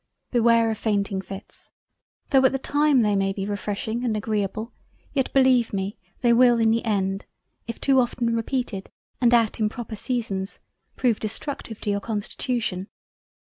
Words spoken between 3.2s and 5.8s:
be refreshing and agreable yet beleive